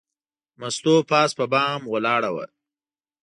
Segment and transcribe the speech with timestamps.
[0.59, 2.45] مستو پاس په بام ولاړه وه.